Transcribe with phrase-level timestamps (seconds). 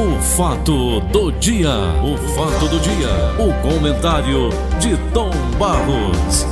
[0.00, 1.68] O fato do dia,
[2.02, 4.48] o fato do dia, o comentário
[4.80, 6.46] de Tom Barros.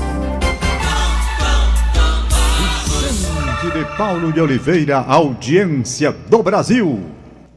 [3.09, 7.01] Vicente de Paulo de Oliveira, audiência do Brasil.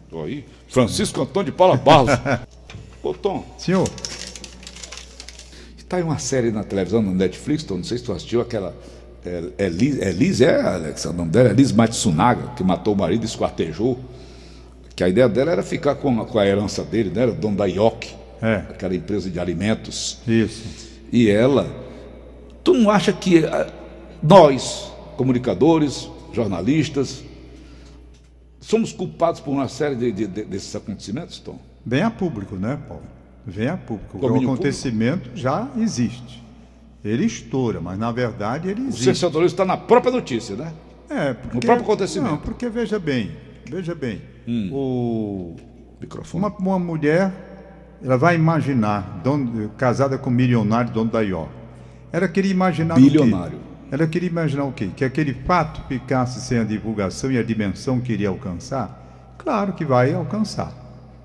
[0.10, 2.12] Tô aí, Francisco Antônio de Paula Barros.
[3.04, 3.86] Ô Tom, Senhor,
[5.89, 8.73] tá aí uma série na televisão, no Netflix, Tom, não sei se tu assistiu aquela.
[9.26, 12.94] É, é, Liz, é Liz, é, Alex, o nome dela é Liz Matsunaga, que matou
[12.94, 14.00] o marido e esquartejou.
[15.02, 17.23] Que a ideia dela era ficar com, a- com a herança dele, né?
[17.23, 18.57] Era o dono da IOC, É.
[18.69, 20.19] aquela empresa de alimentos.
[20.28, 20.92] isso.
[21.11, 21.68] E ela,
[22.64, 23.68] tu não acha que ah,
[24.21, 27.23] nós, comunicadores, jornalistas,
[28.59, 31.57] somos culpados por uma série de, de- de- desses acontecimentos, Tom?
[31.83, 33.02] Vem a público, né, Paulo?
[33.44, 34.20] Vem a público.
[34.20, 36.44] Domínio o acontecimento já existe.
[37.03, 39.06] Ele estoura, mas na verdade ele O existe.
[39.06, 40.72] sensacionalismo está na própria notícia, né?
[41.09, 42.30] É, porque, No próprio acontecimento.
[42.33, 43.31] Não, porque veja bem,
[43.67, 45.55] veja bem, o,
[46.00, 46.44] Microfone.
[46.45, 47.31] uma, uma mulher,
[48.03, 51.48] ela vai imaginar, dono- casada com um milionário, dono da IO.
[52.11, 53.58] Ela queria imaginar Bilionário.
[53.58, 53.67] o quê?
[53.92, 54.89] Ela queria imaginar o quê?
[54.95, 59.36] Que aquele fato ficasse sem a divulgação e a dimensão que iria alcançar?
[59.38, 60.72] Claro que vai alcançar.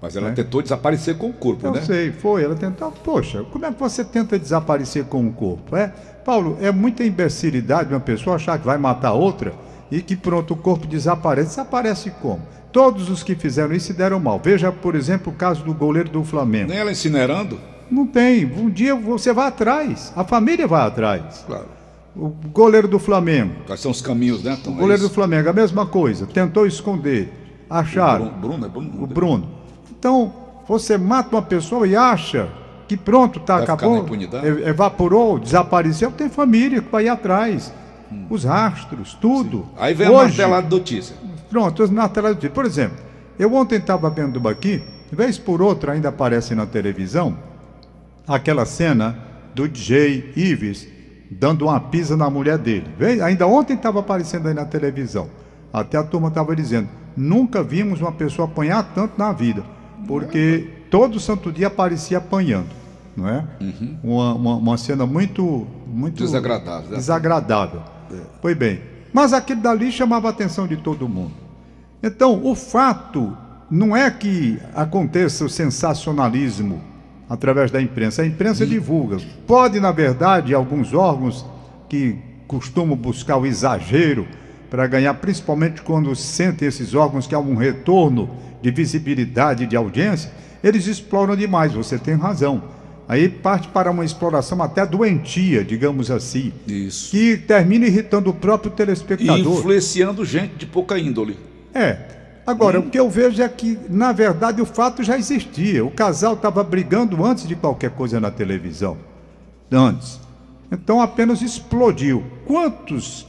[0.00, 0.32] Mas ela É.
[0.32, 1.80] tentou desaparecer com o corpo, Eu né?
[1.82, 2.44] sei, foi.
[2.44, 2.92] Ela tentou.
[2.92, 5.74] Poxa, como é que você tenta desaparecer com o corpo?
[5.76, 5.88] É,
[6.24, 9.54] Paulo, é muita imbecilidade uma pessoa achar que vai matar outra
[9.90, 11.48] e que pronto, o corpo desaparece.
[11.50, 12.42] Desaparece como?
[12.76, 14.38] Todos os que fizeram isso se deram mal.
[14.38, 16.68] Veja, por exemplo, o caso do goleiro do Flamengo.
[16.68, 17.58] Nem ela incinerando.
[17.90, 18.44] Não tem.
[18.44, 20.12] Um dia você vai atrás.
[20.14, 21.42] A família vai atrás.
[21.46, 21.68] Claro.
[22.14, 23.54] O goleiro do Flamengo.
[23.64, 24.72] Quais são os caminhos, né, Tom?
[24.72, 26.26] O goleiro É do Flamengo, a mesma coisa.
[26.26, 27.32] Tentou esconder.
[27.70, 28.26] Acharam.
[28.26, 29.02] Bruno, Bruno, é Bruno.
[29.04, 29.48] O Bruno.
[29.98, 30.34] Então,
[30.68, 32.46] você mata uma pessoa e acha
[32.86, 37.72] que pronto, tá, Vai acabou, e- evaporou, desapareceu, tem família que vai ir atrás.
[38.30, 39.66] Os rastros, tudo.
[39.76, 41.16] Aí vem a Hoje, martelada de notícia.
[41.48, 42.98] Pronto, as marteladas de Por exemplo,
[43.38, 44.82] eu ontem estava vendo aqui,
[45.12, 47.36] vez por outra ainda aparece na televisão,
[48.26, 49.16] aquela cena
[49.54, 50.88] do DJ Ives
[51.30, 52.86] dando uma pisa na mulher dele.
[53.22, 55.28] Ainda ontem estava aparecendo aí na televisão.
[55.72, 59.64] Até a turma estava dizendo: nunca vimos uma pessoa apanhar tanto na vida,
[60.06, 62.68] porque todo santo dia aparecia apanhando,
[63.16, 63.44] não é?
[64.02, 66.96] Uma, uma, uma cena muito, muito Desagradável?
[66.96, 67.82] Desagradável.
[68.40, 68.80] Pois bem,
[69.12, 71.34] mas aquilo dali chamava a atenção de todo mundo.
[72.02, 73.36] Então, o fato
[73.70, 76.80] não é que aconteça o sensacionalismo
[77.28, 78.22] através da imprensa.
[78.22, 79.18] A imprensa divulga.
[79.46, 81.44] Pode, na verdade, alguns órgãos
[81.88, 84.26] que costumam buscar o exagero
[84.70, 88.30] para ganhar, principalmente quando sentem esses órgãos que há um retorno
[88.62, 90.30] de visibilidade, de audiência,
[90.62, 92.62] eles exploram demais, você tem razão.
[93.08, 97.10] Aí parte para uma exploração até doentia, digamos assim, Isso.
[97.10, 99.58] que termina irritando o próprio E telespectador.
[99.58, 101.38] influenciando gente de pouca índole.
[101.72, 101.98] É.
[102.44, 105.84] Agora, o que eu vejo é que, na verdade, o fato já existia.
[105.84, 108.96] O casal estava brigando antes de qualquer coisa na televisão.
[109.70, 110.20] Antes.
[110.70, 112.24] Então apenas explodiu.
[112.46, 113.26] Quantos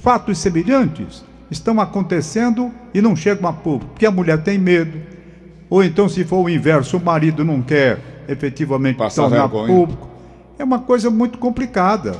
[0.00, 3.92] fatos semelhantes estão acontecendo e não chegam a público?
[3.92, 5.00] Porque a mulher tem medo.
[5.68, 7.98] Ou então, se for o inverso, o marido não quer
[8.28, 9.66] efetivamente Passar tornar vergonha.
[9.74, 10.08] público.
[10.58, 12.16] É uma coisa muito complicada.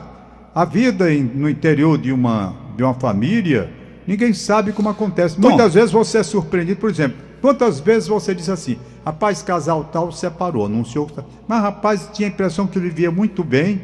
[0.55, 3.71] A vida em- no interior de uma, de uma família,
[4.07, 5.37] ninguém sabe como acontece.
[5.37, 5.49] Tom.
[5.49, 10.11] Muitas vezes você é surpreendido, por exemplo, quantas vezes você diz assim, rapaz, casal tal
[10.13, 11.15] separou, anunciou, que
[11.47, 13.81] mas rapaz, tinha a impressão que vivia muito bem.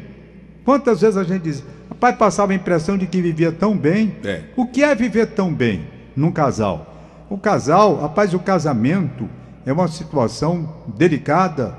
[0.65, 4.15] Quantas vezes a gente diz, rapaz, passava a impressão de que vivia tão bem.
[4.23, 4.41] É.
[4.55, 5.81] O que é viver tão bem
[6.15, 6.89] num casal?
[7.29, 9.27] O casal, rapaz, o casamento
[9.65, 11.75] é uma situação delicada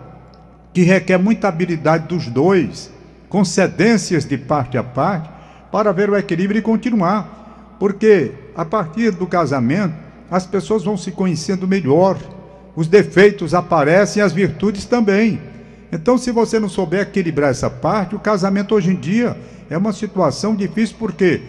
[0.75, 2.91] que requer muita habilidade dos dois,
[3.29, 5.31] com cedências de parte a parte,
[5.73, 7.77] para ver o equilíbrio e continuar.
[7.79, 9.95] Porque a partir do casamento,
[10.31, 12.19] as pessoas vão se conhecendo melhor,
[12.77, 15.41] os defeitos aparecem as virtudes também.
[15.93, 19.37] Então, se você não souber equilibrar essa parte, o casamento hoje em dia
[19.71, 21.41] é uma situação difícil porque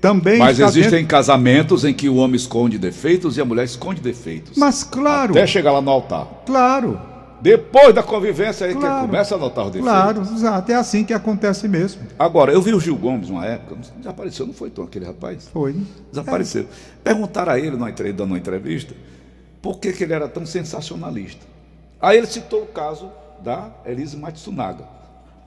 [0.00, 4.00] também Mas existem dentro- casamentos em que o homem esconde defeitos e a mulher esconde
[4.00, 4.56] defeitos.
[4.58, 6.26] Mas claro, Até chegar lá no altar.
[6.46, 7.00] claro,
[7.40, 9.00] Depois da convivência aí Claro.
[9.02, 9.90] que começa a notar os defeitos.
[9.92, 12.02] claro, exato, é assim que acontece mesmo.
[12.18, 15.48] Agora, eu vi o Gil Gomes uma época, desapareceu, não foi tão aquele rapaz?
[15.52, 15.76] Foi.
[16.10, 16.66] Desapareceu.
[17.04, 17.76] Perguntaram a ele
[18.12, 18.94] dando uma entrevista
[19.62, 21.46] por que, que ele era tão sensacionalista.
[22.00, 23.10] Aí ele citou o caso
[23.42, 24.84] da Elise Matsunaga.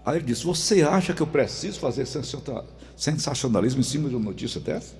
[0.05, 2.63] Aí ele disse: Você acha que eu preciso fazer sensa-
[2.95, 4.93] sensacionalismo em cima de uma notícia dessa?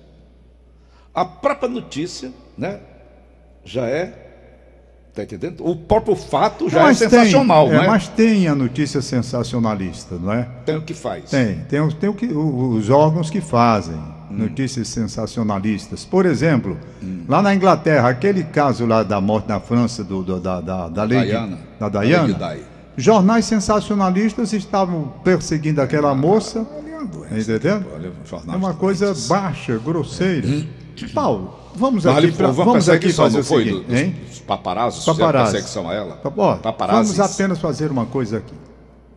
[1.14, 2.80] A própria notícia, né,
[3.66, 4.28] já é.
[5.14, 5.68] Tá entendendo?
[5.68, 7.88] O próprio fato já Mas é sensacional, tem, é, né?
[7.88, 10.48] Mas tem a notícia sensacionalista, não é?
[10.66, 11.30] Tem o que faz.
[11.30, 14.00] Tem, tem, tem o que, os órgãos que fazem.
[14.30, 16.06] notícias sensacionalistas.
[16.06, 16.78] Por exemplo,
[17.28, 21.02] lá na Inglaterra, aquele caso lá da morte na França do, do- da, da, da
[21.04, 21.60] Lady, Diana.
[21.78, 22.66] da Da Diana, Lady Di.
[23.04, 26.66] jornais sensacionalistas estavam perseguindo aquela moça.
[26.78, 26.92] Ali
[27.38, 27.40] é.
[27.42, 27.84] Entendeu?
[27.94, 28.12] Olha,
[28.54, 30.48] É uma coisa baixa, grosseira.
[31.14, 33.64] Paulo, vamos Mas aqui, uma vamos aqui fazer não foi?
[33.66, 34.16] seguinte, dos, hein?
[34.28, 34.38] dos
[35.06, 35.52] fizeram Paparazzi.
[35.52, 36.22] perseguição a ela?
[36.38, 37.18] Ó, Paparazzis.
[37.18, 38.54] vamos apenas fazer uma coisa aqui.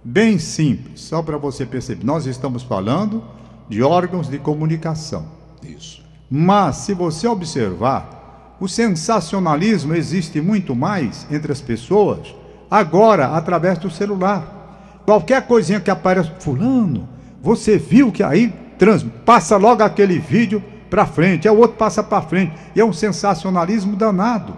[0.02, 2.04] Bem simples, só para você perceber.
[2.04, 3.22] Nós estamos falando
[3.68, 5.26] de órgãos de comunicação.
[5.62, 6.02] Isso.
[6.30, 12.34] Mas, se você observar, o sensacionalismo existe muito mais entre as pessoas
[12.70, 15.00] agora através do celular.
[15.04, 17.08] Qualquer coisinha que aparece, fulano,
[17.42, 22.02] você viu que aí trans, passa logo aquele vídeo para frente, é o outro passa
[22.02, 22.52] para frente.
[22.75, 24.56] E é um sensacionalismo danado.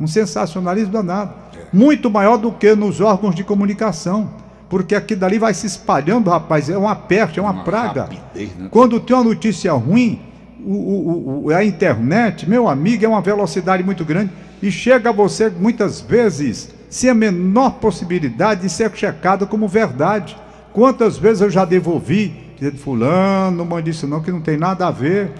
[0.00, 1.32] Um sensacionalismo danado.
[1.72, 4.30] Muito maior do que nos órgãos de comunicação.
[4.68, 8.02] Porque aqui dali vai se espalhando, rapaz, é uma peste, é uma, Uma praga.
[8.02, 8.68] rapidez, né?
[8.70, 10.20] Quando tem uma notícia ruim,
[10.64, 14.30] o, o- o- a internet, meu amigo, é uma velocidade muito grande
[14.62, 20.36] e chega a você muitas vezes sem a menor possibilidade de ser checado como verdade.
[20.72, 24.86] Quantas vezes eu já devolvi, dizendo, fulano, não mande isso não, que não tem nada
[24.88, 25.32] a ver.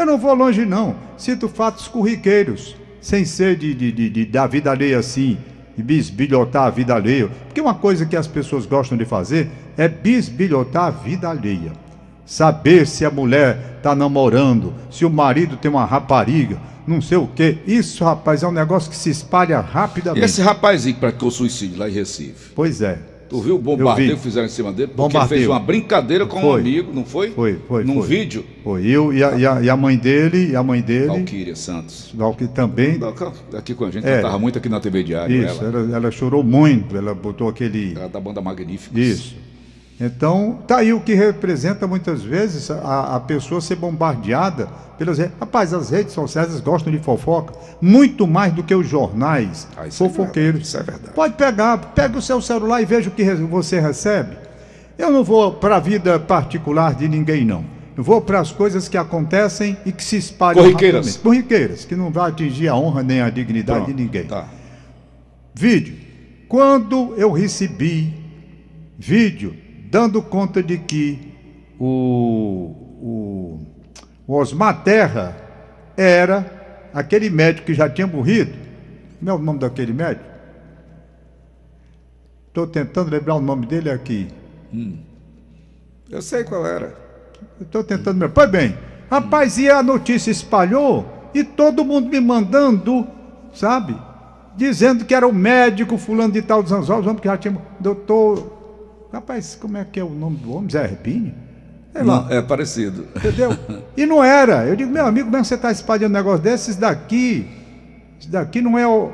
[0.00, 4.46] Eu não vou longe não, cito fatos corriqueiros, sem ser de, de, de- de- da
[4.46, 5.36] vida alheia assim,
[5.76, 7.28] e bisbilhotar a vida alheia.
[7.46, 11.72] Porque uma coisa que as pessoas gostam de fazer é bisbilhotar a vida alheia.
[12.24, 17.26] Saber se a mulher está namorando, se o marido tem uma rapariga, não sei o
[17.26, 17.58] quê.
[17.66, 20.24] Isso, rapaz, é um negócio que se espalha E rapidamente.
[20.24, 22.52] esse rapazinho que praticou suicídio lá em Recife?
[22.54, 22.98] Pois é.
[23.30, 24.88] Tu viu o bombardeio que fizeram em cima dele?
[24.88, 25.40] Porque Bombardeio.
[25.42, 26.60] fez uma brincadeira com um Foi.
[26.60, 27.30] amigo, não foi?
[27.30, 28.08] Foi, foi, Num foi.
[28.08, 28.44] vídeo?
[28.64, 31.54] Foi eu e a, e a- e a mãe dele, e a mãe dele, Valquíria
[31.54, 32.12] Santos.
[32.36, 32.98] que também.
[33.56, 34.16] Aqui com a gente, É.
[34.16, 35.44] cantava muito aqui na TV Diário.
[35.44, 35.78] Isso, ela.
[35.80, 37.94] ela, ela chorou muito, ela botou aquele.
[37.96, 38.98] Ela da banda Magníficos.
[38.98, 39.36] Isso.
[40.00, 44.66] Então, tá aí o que representa muitas vezes a, a pessoa ser bombardeada
[44.96, 45.34] pelas redes.
[45.38, 47.52] Rapaz, as redes sociais gostam de fofoca
[47.82, 50.60] muito mais do que os jornais Ah, é fofoqueiros.
[50.60, 51.14] verdade, isso é verdade.
[51.14, 54.36] Pode pegar, pega o seu celular e veja o que você recebe.
[54.96, 57.62] Eu não vou para a vida particular de ninguém, não.
[57.94, 60.62] Eu vou para as coisas que acontecem e que se espalham.
[60.62, 61.06] Corriqueiras.
[61.06, 61.22] rapidamente.
[61.22, 64.24] Corriqueiras, que não vai atingir a honra nem a dignidade Pronto, de ninguém.
[64.24, 64.48] Tá.
[65.54, 65.96] Vídeo.
[66.48, 68.14] Quando eu recebi
[68.98, 69.54] vídeo
[69.90, 71.34] dando conta de que
[71.78, 73.60] o, o,
[74.26, 75.36] o Osmar Terra
[75.96, 78.52] era aquele médico que já tinha morrido.
[79.18, 80.24] Como é o nome daquele médico?
[82.48, 84.28] Estou tentando lembrar o nome dele aqui.
[86.08, 86.94] Eu sei qual era.
[87.60, 88.30] Estou tentando lembrar.
[88.30, 88.76] Pois bem,
[89.10, 93.06] rapaz, e a notícia espalhou e todo mundo me mandando,
[93.52, 93.96] sabe?
[94.56, 97.56] Dizendo que era o médico fulano de tal dos Anzóis, homem que já tinha.
[97.78, 98.59] Doutor.
[99.12, 100.70] Rapaz, como é que é o nome do homem?
[100.70, 101.34] Zé Herpine?
[101.92, 102.22] Sei lá.
[102.22, 103.06] Não, é parecido.
[103.16, 103.50] Entendeu?
[103.96, 104.64] E não era.
[104.66, 107.46] Eu digo, meu amigo, como é que você está espalhando um negócio desses daqui?
[108.18, 109.10] Isso daqui não é o.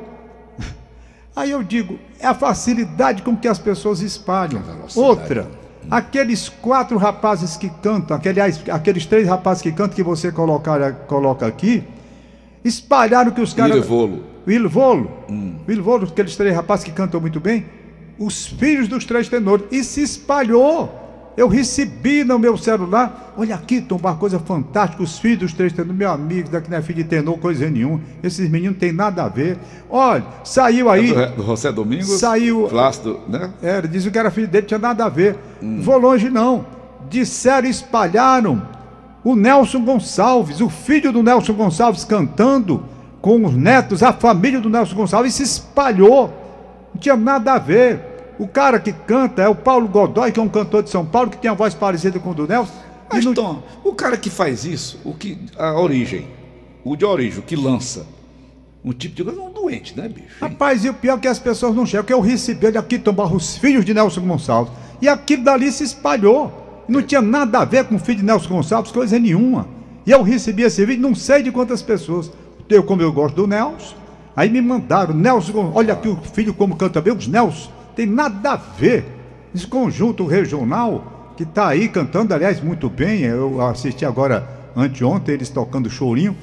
[1.35, 4.61] Aí eu digo, é a facilidade com que as pessoas espalham.
[4.61, 4.97] Velocidade.
[5.07, 5.47] Outra,
[5.89, 10.91] aqueles quatro rapazes que cantam, aquele- aliás, aqueles três rapazes que cantam que você colocar,
[11.07, 11.83] coloca aqui,
[12.63, 13.75] espalharam que os caras.
[13.75, 14.23] Ilvolo.
[14.45, 15.11] O Ilvolo.
[15.67, 17.65] O Ilvolo, aqueles três rapazes que cantam muito bem,
[18.19, 19.65] os filhos dos três tenores.
[19.71, 21.03] E se espalhou.
[21.35, 23.35] Eu recebi no meu celular.
[23.37, 25.03] Olha aqui, Tom, uma coisa fantástica.
[25.03, 28.01] Os filhos dos três tenores, meu amigo, daqui não é filho de tenor, coisa nenhuma.
[28.23, 29.55] Esses meninos não tem nada a ver.
[29.87, 31.13] Olha, saiu aí.
[31.13, 32.07] Do, do José Domingos.
[32.19, 33.51] Saiu- Flácido, né?
[33.61, 35.37] Era, dizem que era filho dele, tinha nada a ver.
[35.81, 36.65] Vou longe não.
[37.07, 38.67] Disseram, espalharam
[39.23, 42.83] o Nelson Gonçalves, o filho do Nelson Gonçalves cantando
[43.21, 46.33] com os netos, a família do Nelson Gonçalves se espalhou.
[46.93, 47.99] Não tinha nada a ver.
[48.39, 51.29] O cara que canta é o Paulo Godoy, que é um cantor de São Paulo,
[51.29, 52.73] que tem a voz parecida com o do Nelson.
[53.11, 56.27] Mas, não- Tom, o cara que faz isso, o que, a origem,
[56.83, 58.05] o de origem, o que lança,
[58.83, 60.27] um tipo de coisa, é um doente, né, bicho?
[60.39, 62.99] Rapaz, e o pior é que as pessoas não chegam, que eu recebi ele aqui,
[62.99, 64.71] Tom Barros, os filhos de Nelson Gonçalves.
[65.01, 66.65] E aquilo dali se espalhou.
[66.87, 69.67] Não tinha nada a ver com o filho de Nelson Gonçalves, coisa nenhuma.
[70.05, 72.31] E eu recebi esse vídeo, não sei de quantas pessoas.
[72.69, 73.95] Eu, como eu gosto do Nelson,
[74.35, 78.51] aí me mandaram, Nelson, olha aqui o filho como canta bem, os Nelson, tem nada
[78.51, 79.03] a ver.
[79.53, 85.49] Esse conjunto regional que está aí cantando, aliás, muito bem, eu assisti agora, anteontem, eles
[85.49, 86.37] tocando chorinho.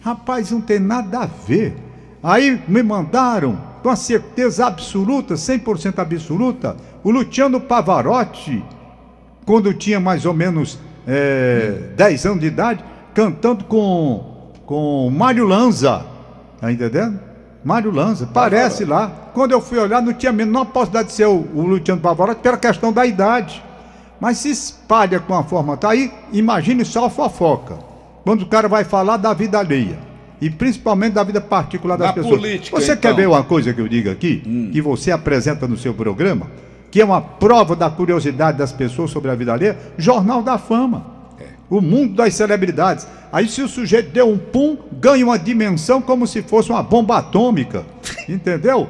[0.00, 1.76] Rapaz, não tem nada a ver.
[2.22, 8.64] Aí me mandaram, com a certeza absoluta, 100% absoluta, o Luciano Pavarotti,
[9.44, 16.06] quando tinha mais ou menos é, 10 anos de idade, cantando com, com Mário Lanza.
[16.60, 17.29] Tá entendendo?
[17.62, 19.08] Mário Lanza, parece lá.
[19.34, 22.40] Quando eu fui olhar, não tinha a menor possibilidade de ser o, o Luciano Pavarotti
[22.40, 23.62] pela questão da idade.
[24.18, 25.76] Mas se espalha com a forma.
[25.76, 27.78] Tá aí, imagine só a fofoca.
[28.24, 29.98] quando o cara vai falar da vida alheia.
[30.40, 32.36] E principalmente da vida particular das Na pessoas.
[32.40, 33.16] política, você quer então.
[33.16, 36.46] ver uma coisa que eu digo aqui, que você apresenta no seu programa,
[36.90, 39.76] que é uma prova da curiosidade das pessoas sobre a vida alheia?
[39.98, 41.19] Jornal da Fama.
[41.70, 43.06] O mundo das celebridades.
[43.32, 47.18] Aí se o sujeito deu um pum, ganha uma dimensão como se fosse uma bomba
[47.18, 47.84] atômica.
[48.28, 48.88] Entendeu?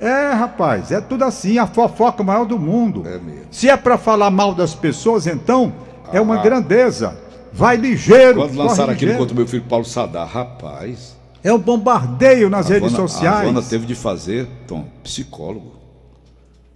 [0.00, 3.04] É, rapaz, é tudo assim, a fofoca maior do mundo.
[3.06, 3.46] É mesmo.
[3.52, 5.72] Se é pra falar mal das pessoas, então
[6.12, 6.42] é uma Ah.
[6.42, 7.16] grandeza.
[7.52, 8.40] Vai ligeiro.
[8.40, 11.14] Quando lançaram aquilo contra o meu filho Paulo Sadar, rapaz.
[11.44, 13.36] É um bombardeio nas redes sociais.
[13.36, 15.72] A Havana teve de fazer, Tom, psicólogo.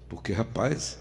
[0.08, 0.98] Porque, rapaz,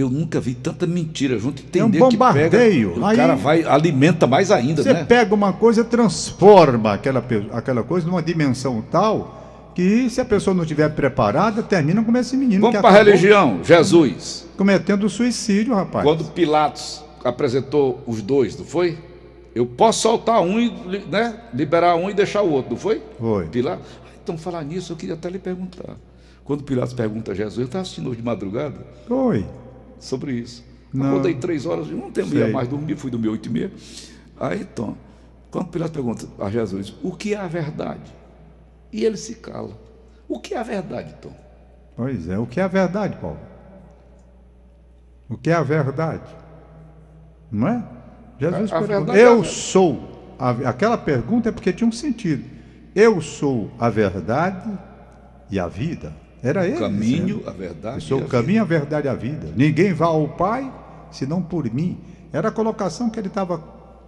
[0.00, 1.62] eu nunca vi tanta mentira junto.
[1.62, 2.50] Entender É um bombardeio.
[2.90, 5.04] Que pega, o Aí- cara vai, alimenta mais ainda, Você né?
[5.04, 10.62] pega uma coisa, transforma aquela, aquela coisa numa dimensão tal que, se a pessoa não
[10.64, 14.46] estiver preparada, termina como esse menino Vamos para a religião, Jesus.
[14.56, 16.04] cometendo suicídio, rapaz.
[16.04, 18.98] Quando Pilatos apresentou os dois, não foi?
[19.54, 20.70] Eu posso soltar um e
[21.10, 23.02] né, liberar um e deixar o outro, não foi?
[23.18, 23.46] Foi.
[23.46, 23.84] Pilatos.
[24.04, 25.96] Ah, Então, falar nisso, eu queria até lhe perguntar.
[26.44, 28.74] Quando Pilatos pergunta a Jesus, eu estava assistindo hoje de madrugada
[29.08, 29.44] Oi.
[30.00, 30.64] Sobre isso.
[30.92, 31.06] Não.
[31.10, 32.50] Acordei três horas, não tenho Sei.
[32.50, 33.70] mais dormir, fui dormir oito e meia.
[34.40, 34.96] Aí, Tom,
[35.50, 38.10] quando Pilatos pergunta a Jesus, o que é a verdade?
[38.92, 39.78] E ele se cala.
[40.28, 41.32] O que é a verdade, Tom?
[41.96, 43.38] Pois é, o que é a verdade, Paulo?
[45.28, 46.24] O que é a verdade?
[47.52, 47.84] Não é?
[48.38, 50.34] Jesus A- pergunta, é a eu verdade." sou.
[50.38, 52.44] a- aquela pergunta é porque tinha um sentido.
[52.94, 54.76] Eu sou a verdade
[55.50, 56.12] e a vida.
[56.42, 56.76] Era ele.
[56.76, 57.48] O caminho, dizendo.
[57.48, 57.94] a verdade.
[57.96, 59.48] Eu sou o caminho, a verdade e a vida.
[59.56, 60.72] Ninguém vai ao Pai
[61.10, 61.98] senão por mim.
[62.32, 63.62] Era a colocação que ele estava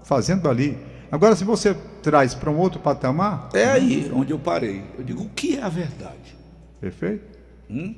[0.04, 0.78] fazendo ali.
[1.10, 4.82] Agora, se você traz para um outro patamar, É aí onde eu parei.
[4.96, 6.36] Eu digo, o que é a verdade?
[6.80, 7.32] perfeito?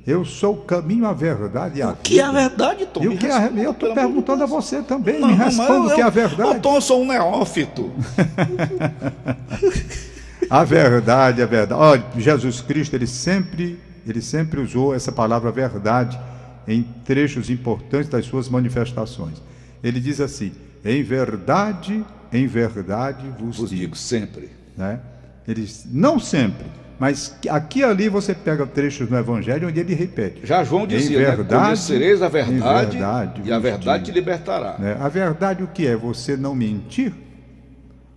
[0.06, 2.00] Eu sou o caminho, a verdade e a O vida.
[2.04, 3.02] que é a verdade, Tom?
[3.02, 5.18] E o Me que é a Eu estou perguntando a você também.
[5.20, 6.60] Não, Me responda o que é a verdade.
[6.60, 7.90] Tom, eu sou um neófito.
[10.50, 11.80] A verdade, a verdade.
[11.80, 16.18] Olha, Jesus Cristo, ele sempre, ele sempre usou essa palavra verdade
[16.66, 19.42] em trechos importantes das suas manifestações.
[19.82, 20.52] Ele diz assim:
[20.84, 23.80] em verdade, em verdade vos, Vos digo.
[23.82, 24.50] digo sempre.
[24.76, 24.98] Né?
[25.46, 26.64] Ele diz, não sempre,
[26.98, 30.40] mas aqui e ali você pega trechos no Evangelho onde ele repete.
[30.44, 31.24] Já João Em dizia, né?
[31.36, 34.18] verdade, Conhecereis a em verdade, verdade e a verdade te digo.
[34.18, 34.76] libertará.
[34.78, 34.96] né?
[34.98, 35.94] A verdade o que é?
[35.94, 37.12] Você não mentir?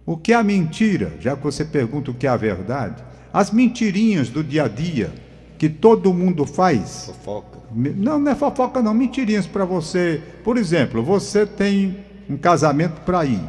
[0.06, 1.12] O que é a mentira?
[1.20, 3.04] Já que você pergunta o que é a verdade.
[3.34, 5.12] As mentirinhas do dia a dia
[5.58, 7.06] que todo mundo faz.
[7.08, 7.58] Fofoca.
[7.74, 10.22] Não, não é fofoca não, mentirinhas para você.
[10.44, 11.98] Por exemplo, você tem
[12.30, 13.42] um casamento para ir.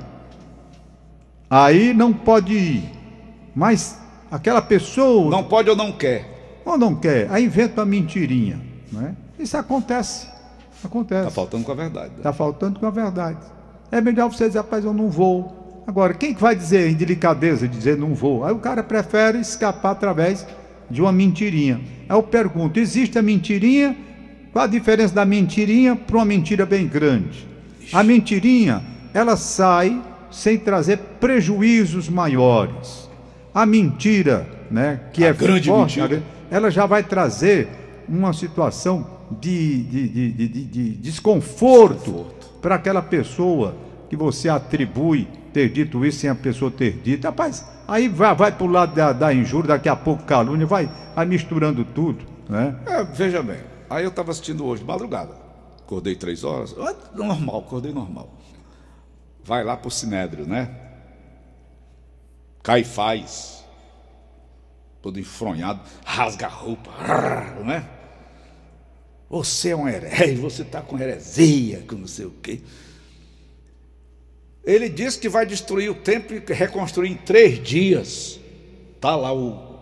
[1.51, 2.91] Aí não pode ir.
[3.55, 3.99] Mas
[4.31, 6.61] aquela pessoa Não pode ou não quer.
[6.65, 8.61] ou não quer, aí inventa uma mentirinha,
[8.93, 9.15] não é?
[9.39, 10.29] Isso acontece.
[10.85, 11.21] Acontece.
[11.23, 12.11] Está faltando com a verdade.
[12.11, 12.15] né?
[12.19, 13.39] Está faltando com a verdade.
[13.91, 15.83] É melhor você dizer, rapaz, eu não vou.
[15.87, 18.45] Agora, quem que vai dizer em delicadeza dizer não vou?
[18.45, 20.47] Aí o cara prefere escapar através
[20.91, 21.81] de uma mentirinha.
[22.09, 23.97] Aí eu pergunto, existe a mentirinha?
[24.53, 27.47] Qual a diferença da mentirinha para uma mentira bem grande?
[27.93, 33.09] A mentirinha, ela sai sem trazer prejuízos maiores.
[33.55, 36.23] A mentira, né, que A é grande forte, mentira.
[36.51, 37.69] ela já vai trazer
[38.09, 39.07] uma situação
[39.41, 42.27] de, de, de, de- de- de desconforto
[42.63, 43.77] para aquela pessoa
[44.09, 45.29] que você atribui
[45.59, 47.25] ter dito isso sem a pessoa ter dito.
[47.25, 50.89] Rapaz, aí vai, vai para o lado da, da injúria, daqui a pouco calúnia, vai,
[51.17, 52.25] vai misturando tudo.
[52.49, 52.79] Né?
[52.87, 53.59] É, veja bem,
[53.91, 55.35] aí eu estava assistindo hoje madrugada.
[55.81, 56.77] Acordei três horas.
[57.15, 58.39] Normal, acordei normal.
[59.43, 60.71] Vai lá pro Sinédrio, né?
[62.63, 63.65] Caifás.
[65.03, 66.91] Todo enfronhado, rasga a roupa,
[67.65, 67.89] né?
[69.31, 72.61] Você é um herege, você está com heresia, com não sei o quê.
[74.65, 78.39] Ele disse que vai destruir o templo e reconstruir em três dias.
[79.01, 79.79] Tá lá o,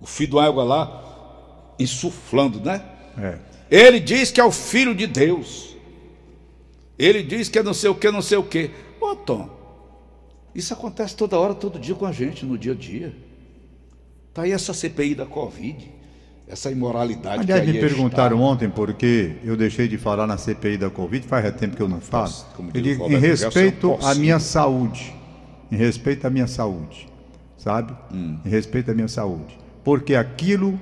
[0.00, 2.82] o filho do água lá, insuflando, né?
[3.18, 3.38] É.
[3.70, 5.76] Ele diz que é o filho de Deus.
[6.98, 8.70] Ele diz que é não sei o que, não sei o que.
[9.00, 9.48] Ô Tom,
[10.54, 13.14] isso acontece toda hora, todo dia com a gente, no dia a dia.
[14.34, 15.90] Tá aí essa CPI da Covid,
[16.50, 18.48] essa imoralidade Aliás, que me aí perguntaram está.
[18.48, 22.00] ontem porque eu deixei de falar na CPI da Covid, faz tempo que eu não
[22.00, 22.24] falo.
[22.24, 25.14] Posso, como Eu digo, em respeito à minha saúde.
[25.70, 27.08] Em respeito à minha saúde.
[27.56, 27.94] Sabe?
[28.12, 28.38] Hum.
[28.44, 29.56] Em respeito à minha saúde.
[29.84, 30.78] Porque aquilo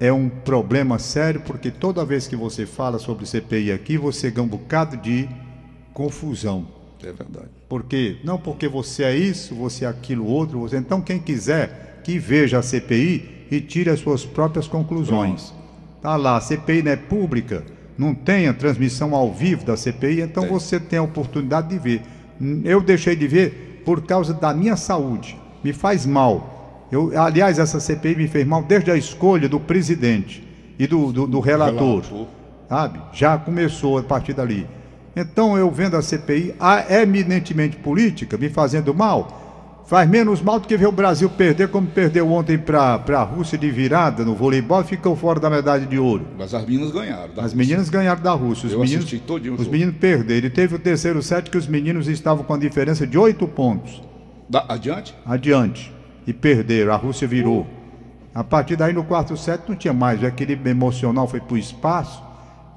[0.00, 4.44] é um problema sério, porque toda vez que você fala sobre CPI aqui, você ganha
[4.44, 5.28] um bocado de
[5.94, 6.66] confusão.
[7.00, 7.50] É verdade.
[7.68, 10.76] Porque não porque você é isso, você é aquilo outro, você.
[10.76, 15.52] Então quem quiser que veja a CPI e tire as suas próprias conclusões.
[16.00, 17.62] Tá lá, a CPI não é pública,
[17.98, 20.52] não tem a transmissão ao vivo da CPI, então Tem.
[20.52, 22.02] você tem a oportunidade de ver.
[22.64, 25.38] Eu deixei de ver por causa da minha saúde.
[25.62, 26.88] Me faz mal.
[26.90, 30.42] Eu, aliás, essa CPI me fez mal desde a escolha do presidente
[30.78, 32.26] e do, do, do relator, relator.
[32.70, 33.00] Sabe?
[33.12, 34.66] Já começou a partir dali.
[35.14, 36.54] Então eu vendo a CPI
[36.88, 39.41] eminentemente política, me fazendo mal,
[39.84, 43.58] faz menos mal do que ver o Brasil perder, como perdeu ontem para a Rússia
[43.58, 46.26] de virada no voleibol e ficou fora da medalha de ouro.
[46.38, 47.32] Mas as meninas ganharam.
[47.32, 47.56] as Rússia.
[47.56, 48.66] meninas ganharam da Rússia.
[48.66, 50.46] Os eu meninos, assisti todinho Os meninos perderam.
[50.46, 54.02] E teve o terceiro set que os meninos estavam com a diferença de oito pontos.
[54.48, 55.14] Da, adiante?
[55.26, 55.92] Adiante.
[56.26, 56.92] E perderam.
[56.92, 57.66] A Rússia virou.
[58.34, 60.22] A partir daí, no quarto set, não tinha mais.
[60.22, 62.22] O equilíbrio emocional foi para o espaço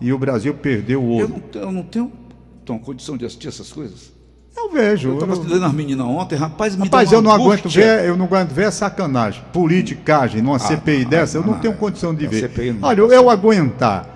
[0.02, 1.42] e o Brasil perdeu o ouro.
[1.54, 2.12] Eu não, eu não tenho
[2.66, 4.12] Tom, condição de assistir essas coisas?
[4.56, 5.10] Eu vejo.
[5.10, 8.26] Eu estava dizendo às meninas ontem, rapaz, me Rapaz, eu não aguento ver, eu não
[8.26, 12.26] aguento ver sacanagem, politicagem numa ah, CPI não, dessa, não, eu não, tenho condição de
[12.26, 12.52] ver.
[12.82, 14.08] Olha, eu, eu aguentar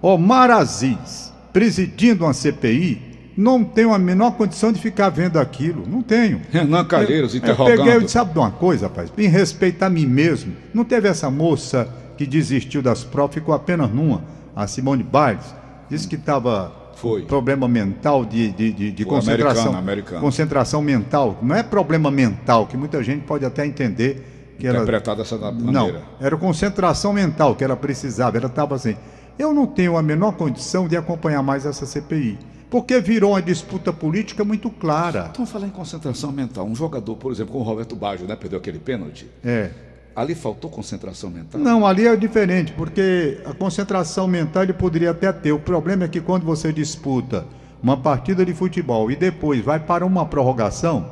[0.00, 5.84] Omar Aziz presidindo uma CPI, não tenho a menor condição de ficar vendo aquilo.
[5.88, 6.40] Não tenho.
[6.50, 7.70] Renan Calheiros eu, interrogando.
[7.70, 9.12] Eu peguei, eu disse, sabe de uma coisa, rapaz?
[9.16, 13.90] Em respeito a mim mesmo, não teve essa moça que desistiu das provas, ficou apenas
[13.90, 14.24] numa,
[14.54, 15.54] a Simone Biles,
[15.88, 17.22] disse que estava foi.
[17.22, 19.68] Problema mental de, de, de, de concentração.
[19.68, 20.20] Americano, americano.
[20.20, 21.38] Concentração mental.
[21.40, 24.78] Não é problema mental, que muita gente pode até entender que era.
[24.78, 25.72] Interpretado dessa maneira.
[25.72, 28.36] Não, era concentração mental que ela precisava.
[28.36, 28.96] Ela estava assim.
[29.38, 32.36] Eu não tenho a menor condição de acompanhar mais essa CPI.
[32.68, 35.28] Porque virou uma disputa política muito clara.
[35.30, 38.58] Então, falar em concentração mental, um jogador, por exemplo, como o Roberto Baggio, né, perdeu
[38.58, 39.26] aquele pênalti.
[39.42, 39.70] É.
[40.18, 41.60] Ali faltou concentração mental?
[41.60, 45.52] Não, ali é diferente, porque a concentração mental ele poderia até ter.
[45.52, 47.46] O problema é que quando você disputa
[47.80, 51.08] uma partida de futebol e depois vai para uma prorrogação,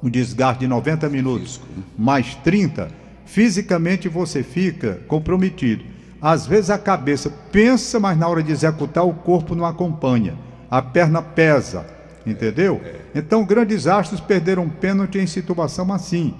[0.00, 1.82] um desgaste de 90 minutos né?
[1.98, 2.88] mais 30,
[3.26, 5.82] fisicamente você fica comprometido.
[6.22, 10.36] Às vezes a cabeça pensa, mas na hora de executar o corpo não acompanha.
[10.70, 11.84] A perna pesa,
[12.24, 12.80] entendeu?
[12.84, 13.00] É, é.
[13.16, 16.36] Então grandes astros perderam pênalti em situação assim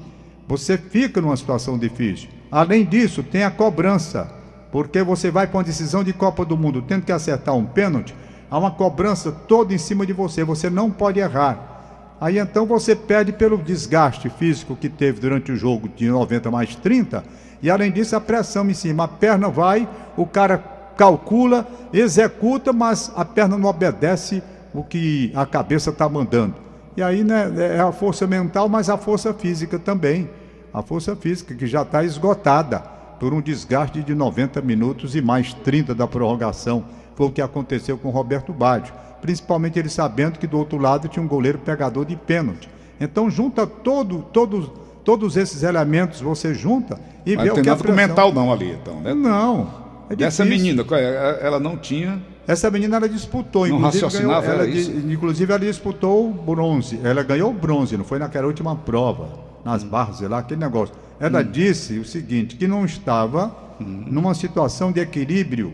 [0.49, 2.31] você fica numa situação difícil.
[2.50, 4.33] Além disso, tem a cobrança,
[4.73, 8.14] porque você vai para uma decisão de Copa do Mundo tendo que acertar um pênalti,
[8.51, 12.16] há uma cobrança toda em cima de você, você não pode errar.
[12.18, 16.75] Aí então você perde pelo desgaste físico que teve durante o jogo de 90 mais
[16.75, 17.22] 30,
[17.62, 20.59] e além disso a pressão em cima, a perna vai, o cara
[20.96, 26.55] calcula, executa, mas a perna não obedece o que a cabeça está mandando.
[26.96, 30.29] E aí né, é a força mental, mas a força física também.
[30.72, 32.78] A força física que já está esgotada
[33.18, 36.85] por um desgaste de 90 minutos e mais 30 da prorrogação.
[37.14, 38.94] Foi o que aconteceu com Roberto Baggio.
[39.20, 42.68] Principalmente ele sabendo que do outro lado tinha um goleiro pegador de pênalti.
[43.00, 44.70] Então junta todo, todos,
[45.04, 48.52] todos esses elementos, você junta e Mas vê o que é nada com mental não
[48.52, 49.14] ali, então, né?
[49.14, 49.88] Não.
[50.11, 51.38] É Essa menina, é?
[51.42, 54.90] ela não tinha essa menina ela disputou, não inclusive, ganhou, ela, isso?
[54.90, 56.98] inclusive ela disputou bronze.
[57.04, 59.28] Ela ganhou bronze, não foi naquela última prova,
[59.64, 59.88] nas hum.
[59.88, 60.94] barras, sei lá, aquele negócio.
[61.21, 61.51] Ela hum.
[61.51, 64.05] disse o seguinte, que não estava hum.
[64.07, 65.73] numa situação de equilíbrio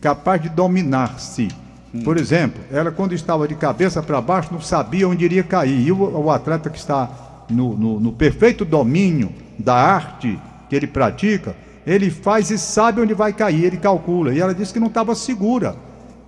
[0.00, 1.48] capaz de dominar-se.
[1.94, 2.02] Hum.
[2.02, 5.86] Por exemplo, ela quando estava de cabeça para baixo não sabia onde iria cair.
[5.86, 7.10] E o, o atleta que está
[7.48, 11.54] no, no, no perfeito domínio da arte que ele pratica,
[11.86, 14.34] ele faz e sabe onde vai cair, ele calcula.
[14.34, 15.76] E ela disse que não estava segura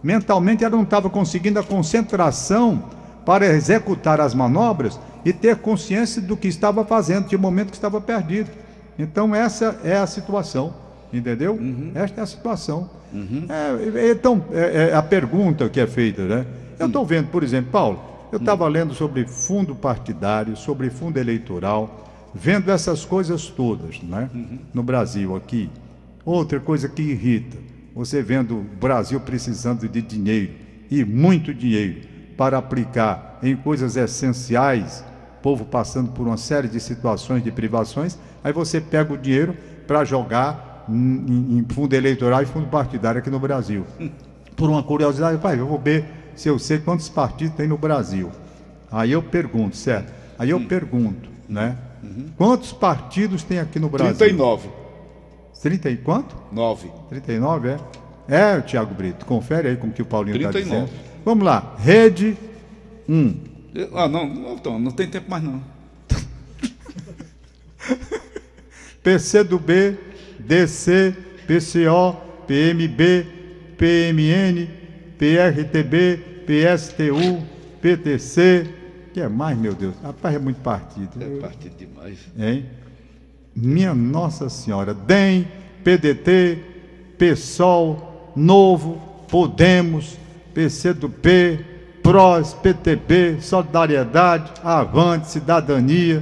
[0.02, 2.82] mentalmente ela não estava conseguindo a concentração
[3.24, 8.00] para executar as manobras e ter consciência do que estava fazendo, de momento que estava
[8.00, 8.50] perdido.
[8.98, 10.74] Então essa é a situação,
[11.12, 11.54] entendeu?
[11.54, 11.92] Uhum.
[11.94, 12.90] Esta é a situação.
[13.12, 13.46] Uhum.
[13.48, 16.46] É, então, é, é, a pergunta que é feita, né?
[16.78, 18.00] Eu estou vendo, por exemplo, Paulo,
[18.30, 18.70] eu estava uhum.
[18.70, 24.28] lendo sobre fundo partidário, sobre fundo eleitoral, vendo essas coisas todas, né?
[24.34, 24.58] Uhum.
[24.74, 25.70] No Brasil aqui.
[26.24, 27.56] Outra coisa que irrita
[27.98, 30.52] você vendo o Brasil precisando de dinheiro
[30.88, 32.02] e muito dinheiro
[32.38, 35.04] para aplicar em coisas essenciais,
[35.42, 39.56] povo passando por uma série de situações de privações, aí você pega o dinheiro
[39.88, 43.84] para jogar em, em, fundo eleitoral e fundo partidário aqui no Brasil.
[44.56, 48.30] Por uma curiosidade, pai, eu vou ver se eu sei quantos partidos tem no Brasil.
[48.90, 50.12] Aí eu pergunto, certo?
[50.38, 50.66] Aí eu hum.
[50.66, 51.76] pergunto, né?
[52.02, 52.26] Uhum.
[52.36, 54.16] Quantos partidos tem aqui no Brasil?
[54.16, 54.68] 39.
[55.60, 56.36] 30 e quanto?
[56.52, 56.90] 9.
[57.08, 57.78] 39, é?
[58.28, 60.88] É, Tiago Brito, confere aí com o que o Paulinho está dizendo.
[61.24, 62.36] Vamos lá, rede
[63.08, 63.34] 1.
[63.92, 65.62] Ah, não, não, não tem tempo mais não.
[69.02, 69.96] PC do B,
[70.38, 71.14] DC,
[71.46, 73.26] PCO, PMB,
[73.76, 74.68] PMN,
[75.18, 77.42] PRTB, PSTU,
[77.80, 78.66] PTC,
[79.12, 79.94] que é mais, meu Deus?
[80.02, 81.10] Rapaz, é muito partido.
[81.20, 82.18] É partido demais.
[82.38, 82.66] Hein?
[83.54, 85.46] Minha Nossa Senhora, DEM,
[85.84, 86.58] PDT,
[87.18, 90.16] PSOL, Novo, Podemos,
[90.58, 91.64] PCdoB,
[92.02, 96.20] PROS, PTB, Solidariedade, Avante, Cidadania,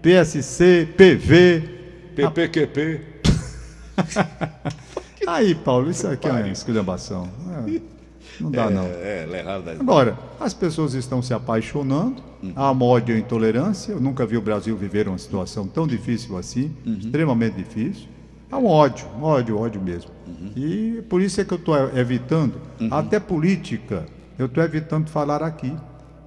[0.00, 1.68] PSC, PV.
[2.16, 3.00] PPQP.
[5.28, 7.28] Aí, Paulo, isso aqui é uma esculhambação.
[7.66, 7.80] É,
[8.40, 8.84] não dá, não.
[8.84, 12.22] É, é, Agora, as pessoas estão se apaixonando,
[12.56, 13.92] há uma ódio e intolerância.
[13.92, 18.08] Eu nunca vi o Brasil viver uma situação tão difícil assim, extremamente difícil.
[18.50, 20.10] Há um ódio, um ódio, ódio mesmo.
[20.56, 22.54] E por isso é que eu estou evitando,
[22.90, 24.06] até política,
[24.38, 25.74] eu estou evitando falar aqui.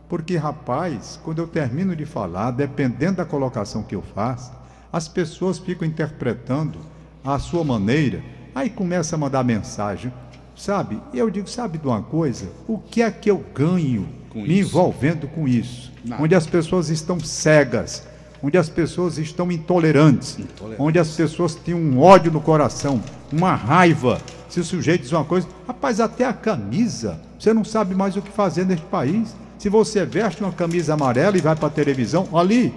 [0.07, 4.51] Porque, rapaz, quando eu termino de falar, dependendo da colocação que eu faço,
[4.91, 6.79] as pessoas ficam interpretando
[7.23, 8.21] à sua maneira,
[8.53, 10.11] aí começa a mandar mensagem.
[10.53, 11.01] Sabe?
[11.13, 12.51] E eu digo, sabe de uma coisa?
[12.67, 14.69] O que é que eu ganho Com me isso?
[14.69, 15.91] envolvendo com isso?
[16.03, 16.21] Nada.
[16.21, 18.05] Onde as pessoas estão cegas,
[18.43, 20.85] onde as pessoas estão intolerantes, Intolerantes.
[20.85, 23.01] onde as pessoas têm um ódio no coração,
[23.31, 24.19] uma raiva.
[24.49, 28.21] Se o sujeito diz uma coisa, rapaz, até a camisa, você não sabe mais o
[28.21, 29.35] que fazer neste país.
[29.57, 32.73] Se você veste uma camisa amarela e vai para a televisão, ali,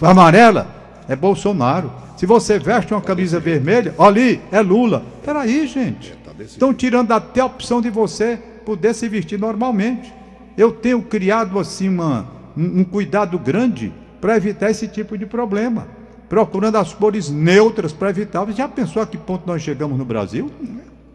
[0.00, 0.66] amarela,
[1.08, 1.92] é Bolsonaro.
[2.16, 5.02] Se você veste uma camisa vermelha, ali, é Lula.
[5.24, 6.12] Peraí, gente.
[6.24, 10.12] tá desse Estão tirando até a opção de você poder se vestir normalmente.
[10.56, 12.26] Eu tenho criado assim uma,
[12.56, 15.86] um, um cuidado grande para evitar esse tipo de problema.
[16.28, 18.44] Procurando as cores neutras para evitar.
[18.44, 20.50] Você já pensou a que ponto nós chegamos no Brasil?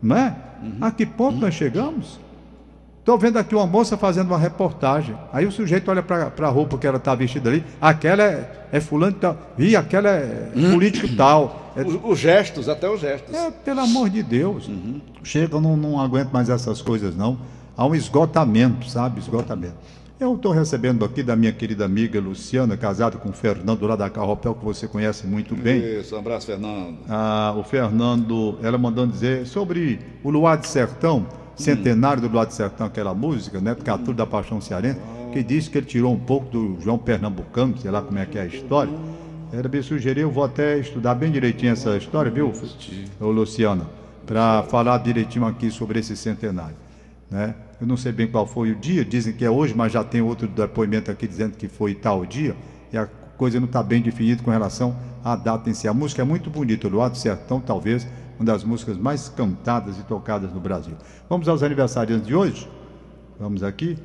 [0.02, 0.36] Não é?
[0.82, 2.20] A que ponto nós chegamos?
[3.00, 5.14] Estou vendo aqui uma moça fazendo uma reportagem.
[5.34, 7.64] Aí o sujeito olha para a roupa que ela está vestida ali.
[7.82, 9.38] Aquela é, é fulano tal.
[9.58, 11.74] Ih, aquela é político tal.
[11.76, 13.36] É Os, os gestos, até os gestos.
[13.36, 14.70] é, pelo amor de Deus.
[15.22, 17.38] Chega, eu não, não aguento mais essas coisas, não.
[17.76, 19.20] Há um esgotamento, sabe?
[19.20, 19.76] Esgotamento.
[20.24, 24.10] Eu estou recebendo aqui da minha querida amiga Luciana, casada com o Fernando lá da
[24.10, 26.00] Carropel, que você conhece muito bem.
[26.00, 27.00] Isso, um abraço, Fernando.
[27.10, 32.54] Ah, o Fernando, ela mandando dizer sobre o Luar de Sertão, centenário do Luar de
[32.54, 33.76] Sertão, aquela música, né?
[33.76, 35.02] Caturo da Paixão Cearense,
[35.34, 38.38] que diz que ele tirou um pouco do João Pernambucano, sei lá como é que
[38.38, 38.94] é a história.
[39.52, 42.54] Era me sugerir, eu vou até estudar bem direitinho essa história, viu,
[43.20, 43.86] ô Luciana,
[44.26, 46.83] para falar direitinho aqui sobre esse centenário.
[47.34, 47.56] Né?
[47.82, 50.22] Eu não sei bem qual foi o dia, dizem que é hoje, mas já tem
[50.22, 52.56] outro depoimento aqui dizendo que foi tal dia,
[52.92, 55.88] e a coisa não está bem definida com relação à data em si.
[55.88, 60.54] A música é muito bonita, Luar Sertão, talvez uma das músicas mais cantadas e tocadas
[60.54, 60.94] no Brasil.
[61.28, 62.70] Vamos aos aniversariantes de hoje?
[63.40, 63.98] Vamos aqui.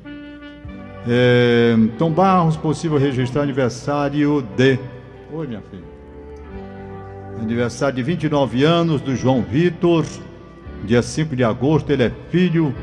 [1.07, 4.79] É, Tom Barros, possível registrar aniversário de.
[5.31, 5.83] Oi, minha filha.
[7.39, 10.03] Aniversário de 29 anos do João Vitor,
[10.83, 11.91] dia 5 de agosto.
[11.91, 12.73] Ele é filho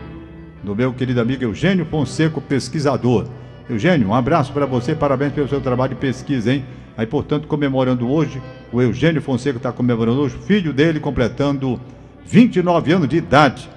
[0.66, 3.26] do meu querido amigo Eugênio Fonseca, pesquisador.
[3.70, 6.64] Eugênio, um abraço para você, parabéns pelo seu trabalho de pesquisa, hein?
[6.96, 11.80] Aí, portanto, comemorando hoje, o Eugênio Fonseca está comemorando hoje, filho dele completando
[12.24, 13.70] 29 anos de idade.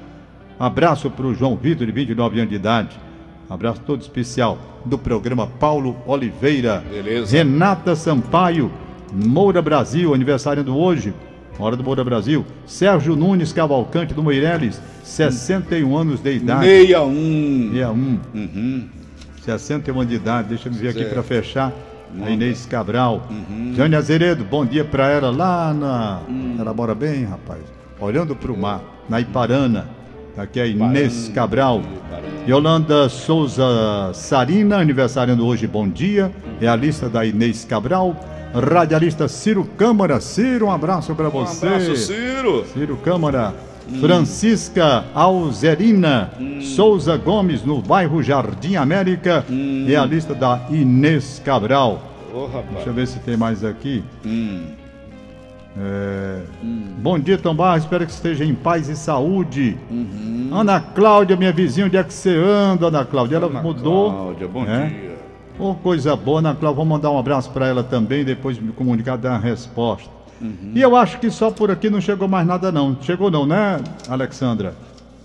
[0.59, 2.99] Abraço para o João Vitor, de 29 anos de idade.
[3.47, 6.83] Abraço todo especial do programa Paulo Oliveira.
[6.89, 7.37] Beleza.
[7.37, 8.71] Renata Sampaio,
[9.13, 11.13] Moura Brasil, aniversariando hoje.
[11.59, 12.45] Hora do Moura Brasil.
[12.65, 16.65] Sérgio Nunes Cavalcante do Moireles, 61 anos de idade.
[16.65, 17.71] 61.
[17.73, 18.19] 61.
[18.33, 18.87] Uhum.
[19.43, 20.47] 61 anos de idade.
[20.47, 21.73] Deixa eu ver aqui para fechar.
[22.11, 22.31] A Manda.
[22.31, 23.27] Inês Cabral.
[23.29, 23.73] Uhum.
[23.75, 26.21] Jane Azeredo, bom dia para ela lá na.
[26.57, 27.59] Ela mora bem, rapaz.
[27.99, 29.89] Olhando para o mar, na Iparana.
[30.35, 31.29] Tá Aqui é a Inês.
[31.35, 31.83] Cabral.
[32.47, 36.31] Yolanda Souza Sarina, aniversariando hoje, bom dia.
[36.61, 38.15] É a lista da Inês Cabral.
[38.53, 40.19] Radialista Ciro Câmara.
[40.19, 41.65] Ciro, um abraço para Um você.
[41.67, 42.65] abraço, Ciro.
[42.73, 43.53] Ciro Câmara.
[43.99, 46.29] Francisca Alzerina
[46.61, 49.43] Souza Gomes, no bairro Jardim América.
[49.87, 52.01] É a lista da Inês Cabral.
[52.53, 52.65] Rapaz.
[52.75, 54.03] Deixa eu ver se tem mais aqui.
[54.23, 54.61] Hum.
[55.77, 56.41] É,
[56.99, 57.77] Bom dia, Tom Barra.
[57.77, 59.77] Espero que esteja em paz e saúde.
[59.89, 60.49] Uhum.
[60.51, 63.37] Ana Cláudia, minha vizinha, onde é que você anda, Ana Cláudia?
[63.37, 64.11] Ela Ana mudou.
[64.11, 64.93] Cláudia, bom né?
[65.01, 65.08] dia.
[65.59, 66.77] Ô, coisa boa, Ana Cláudia.
[66.77, 70.09] Vou mandar um abraço para ela também, depois me comunicar, dar uma resposta.
[70.41, 70.71] Uhum.
[70.73, 72.97] E eu acho que só por aqui não chegou mais nada, não.
[73.01, 74.73] Chegou não, né, Alexandra?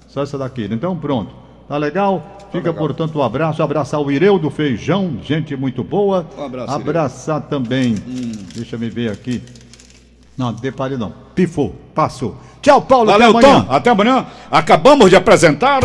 [0.08, 0.68] Só essa daqui.
[0.68, 1.32] Então, pronto.
[1.68, 2.36] Tá legal?
[2.50, 2.74] Fica, legal.
[2.74, 3.62] portanto, um abraço.
[3.62, 6.26] Abraçar o Ireu do Feijão, gente muito boa.
[6.36, 6.82] Um abraço, Ireu.
[6.82, 7.94] Abraçar também.
[8.54, 9.40] Deixa eu me ver aqui.
[10.36, 11.12] Não, detalhe não.
[11.34, 12.36] Pifou, passou.
[12.60, 13.10] Tchau, Paulo.
[13.10, 13.62] Valeu, até amanhã.
[13.62, 13.72] Tom.
[13.72, 14.26] Até amanhã.
[14.50, 15.82] Acabamos de apresentar.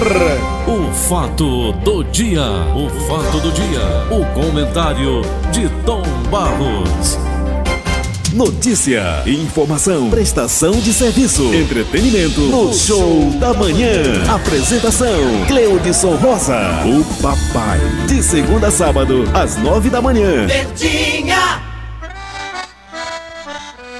[0.67, 2.41] O fato do dia,
[2.75, 7.17] o fato do dia, o comentário de Tom Barros.
[8.33, 14.23] Notícia, informação, prestação de serviço, entretenimento no Show da Manhã.
[14.31, 17.79] Apresentação: Cleudson Rosa, o papai.
[18.07, 20.45] De segunda a sábado, às nove da manhã.
[20.45, 21.68] Verdinha.